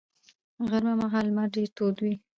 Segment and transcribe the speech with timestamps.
[0.69, 2.13] غرمه مهال لمر ډېر تود وي